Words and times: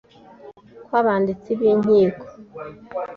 kw 0.85 0.91
abanditsi 1.01 1.49
b 1.57 1.59
inkiko 1.71 2.25